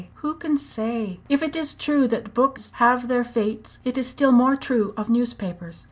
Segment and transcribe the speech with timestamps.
[0.15, 1.19] Who can say?
[1.29, 5.11] If it is true that books have their fates, it is still more true of
[5.11, 5.79] newspapers.